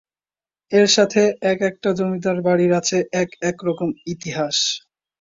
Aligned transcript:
এর 0.71 0.87
সাথে 0.95 1.21
এক-একটা 1.51 1.89
জমিদার 1.97 2.37
বাড়ির 2.45 2.71
আছে 2.79 2.97
এক 3.21 3.29
একরকম 3.49 3.89
ইতিহাস। 4.07 4.57